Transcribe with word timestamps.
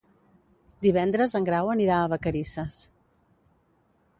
Divendres 0.85 1.35
en 1.39 1.45
Grau 1.49 1.69
anirà 1.73 1.99
a 2.05 2.09
Vacarisses. 2.15 2.79